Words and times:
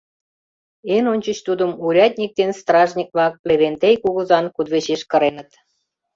Эн 0.95 1.05
ончыч 1.13 1.37
тудым 1.47 1.71
урядник 1.85 2.31
ден 2.39 2.51
стражник-влак 2.59 3.33
Левентей 3.47 3.95
кугызан 4.03 4.45
кудывечеш 4.55 5.01
кыреныт. 5.11 5.49